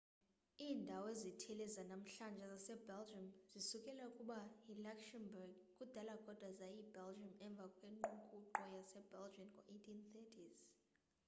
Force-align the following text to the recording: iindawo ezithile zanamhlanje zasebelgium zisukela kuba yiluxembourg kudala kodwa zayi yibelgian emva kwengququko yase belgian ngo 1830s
iindawo 0.63 1.05
ezithile 1.13 1.65
zanamhlanje 1.75 2.43
zasebelgium 2.53 3.25
zisukela 3.51 4.05
kuba 4.17 4.37
yiluxembourg 4.67 5.53
kudala 5.77 6.13
kodwa 6.25 6.49
zayi 6.57 6.77
yibelgian 6.79 7.33
emva 7.45 7.65
kwengququko 7.77 8.37
yase 8.75 8.99
belgian 9.11 9.47
ngo 9.51 9.61
1830s 9.73 10.57